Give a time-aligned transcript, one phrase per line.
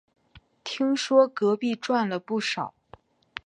[0.63, 2.73] 听说隔壁赚了不少